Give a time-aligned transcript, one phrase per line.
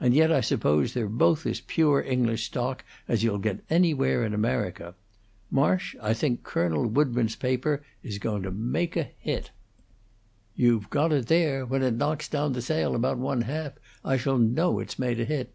[0.00, 4.32] And yet I suppose they're both as pure English stock as you'll get anywhere in
[4.32, 4.94] America.
[5.50, 9.50] Marsh, I think Colonel Woodburn's paper is going to make a hit."
[10.56, 11.66] "You've got there!
[11.66, 15.26] When it knocks down the sale about one half, I shall know it's made a
[15.26, 15.52] hit."